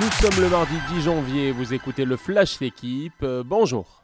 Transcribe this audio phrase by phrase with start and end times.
[0.00, 3.22] Nous sommes le mardi 10 janvier, vous écoutez le Flash d'équipe.
[3.22, 4.02] Euh, bonjour.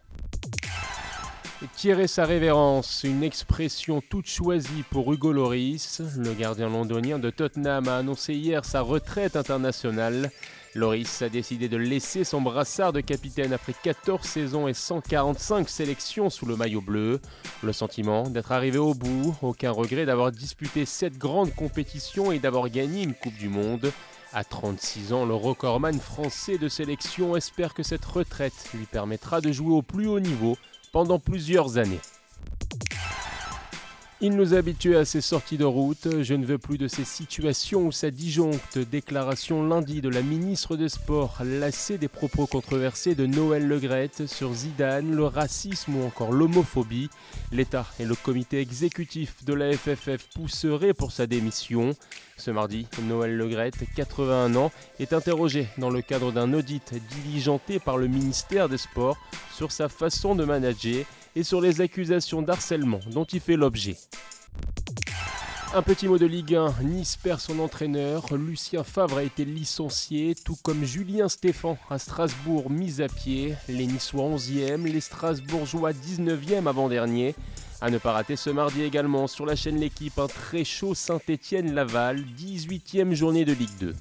[1.74, 6.02] Tirer sa révérence, une expression toute choisie pour Hugo Loris.
[6.18, 10.30] Le gardien londonien de Tottenham a annoncé hier sa retraite internationale.
[10.74, 16.28] Loris a décidé de laisser son brassard de capitaine après 14 saisons et 145 sélections
[16.28, 17.20] sous le maillot bleu.
[17.62, 22.68] Le sentiment d'être arrivé au bout, aucun regret d'avoir disputé cette grande compétition et d'avoir
[22.68, 23.90] gagné une Coupe du Monde.
[24.36, 29.50] À 36 ans, le recordman français de sélection espère que cette retraite lui permettra de
[29.50, 30.58] jouer au plus haut niveau
[30.92, 32.02] pendant plusieurs années.
[34.22, 36.08] Il nous habitue à ces sorties de route.
[36.22, 38.78] Je ne veux plus de ces situations où ça disjoncte.
[38.78, 44.54] Déclaration lundi de la ministre des Sports, lassée des propos controversés de Noël Legrette sur
[44.54, 47.10] Zidane, le racisme ou encore l'homophobie.
[47.52, 51.90] L'État et le comité exécutif de la FFF pousseraient pour sa démission.
[52.38, 57.98] Ce mardi, Noël Legrette, 81 ans, est interrogé dans le cadre d'un audit diligenté par
[57.98, 59.18] le ministère des Sports
[59.54, 61.04] sur sa façon de manager
[61.36, 63.96] et sur les accusations d'harcèlement dont il fait l'objet.
[65.74, 70.34] Un petit mot de Ligue 1, Nice perd son entraîneur, Lucien Favre a été licencié,
[70.34, 76.66] tout comme Julien Stéphan à Strasbourg mis à pied, les Niçois 11e, les Strasbourgeois 19e
[76.66, 77.34] avant-dernier.
[77.82, 82.24] À ne pas rater ce mardi également sur la chaîne L'équipe, un très chaud Saint-Étienne-Laval,
[82.38, 83.94] 18e journée de Ligue 2.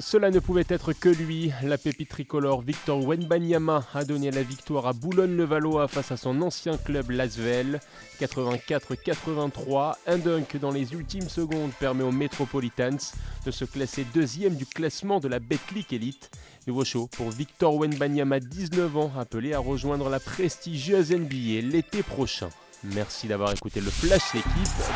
[0.00, 1.50] Cela ne pouvait être que lui.
[1.62, 6.76] La pépite tricolore Victor Wenbanyama a donné la victoire à Boulogne-le-Valois face à son ancien
[6.76, 7.80] club Lasvel.
[8.20, 9.94] 84-83.
[10.06, 13.12] Un dunk dans les ultimes secondes permet aux Metropolitans
[13.44, 16.30] de se classer deuxième du classement de la Betclic Elite.
[16.66, 22.50] Nouveau show pour Victor Wenbanyama, 19 ans, appelé à rejoindre la prestigieuse NBA l'été prochain.
[22.84, 24.52] Merci d'avoir écouté le Flash l'équipe.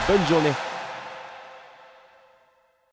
[0.07, 0.53] Bonne journée.